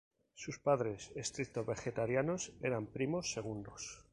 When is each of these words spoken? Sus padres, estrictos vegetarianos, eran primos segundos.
Sus 0.33 0.57
padres, 0.57 1.11
estrictos 1.15 1.63
vegetarianos, 1.63 2.53
eran 2.63 2.87
primos 2.87 3.31
segundos. 3.33 4.03